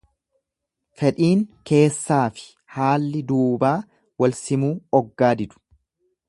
[1.01, 2.47] Fedhiin keessaafi
[2.79, 3.77] haalli duubaa
[4.25, 5.63] walsimuu oggaa didu.